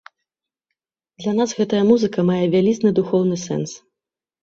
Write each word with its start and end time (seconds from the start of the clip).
Для 1.23 1.35
нас 1.41 1.49
гэтая 1.61 1.83
музыка 1.91 2.19
мае 2.33 2.43
вялізны 2.57 2.89
духоўны 3.05 3.43
сэнс. 3.47 3.81